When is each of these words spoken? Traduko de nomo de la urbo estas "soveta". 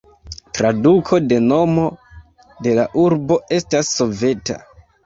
Traduko 0.59 1.19
de 1.27 1.37
nomo 1.51 1.85
de 2.69 2.77
la 2.81 2.89
urbo 3.07 3.41
estas 3.61 3.97
"soveta". 4.01 4.63